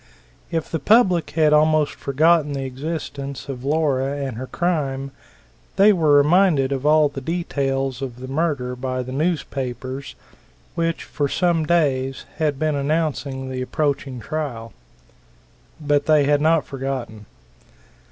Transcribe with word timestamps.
If 0.49 0.71
the 0.71 0.79
public 0.79 1.29
had 1.37 1.53
almost 1.53 1.93
forgotten 1.93 2.53
the 2.53 2.63
existence 2.65 3.47
of 3.47 3.63
Laura 3.63 4.17
and 4.17 4.35
her 4.35 4.47
crime, 4.47 5.11
they 5.75 5.93
were 5.93 6.17
reminded 6.17 6.71
of 6.71 6.87
all 6.87 7.07
the 7.07 7.21
details 7.21 8.01
of 8.01 8.19
the 8.19 8.27
murder 8.27 8.75
by 8.75 9.03
the 9.03 9.11
newspapers, 9.11 10.15
which 10.73 11.03
for 11.03 11.29
some 11.29 11.67
days 11.67 12.25
had 12.37 12.57
been 12.57 12.73
announcing 12.75 13.51
the 13.51 13.61
approaching 13.61 14.19
trial. 14.19 14.73
But 15.79 16.07
they 16.07 16.23
had 16.23 16.41
not 16.41 16.65
forgotten. 16.65 17.27